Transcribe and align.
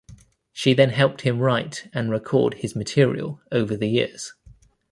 She 0.51 0.73
then 0.73 0.89
helped 0.89 1.21
him 1.21 1.37
write 1.37 1.87
and 1.93 2.09
record 2.09 2.55
his 2.55 2.75
material 2.75 3.39
over 3.51 3.77
the 3.77 3.85
years. 3.85 4.33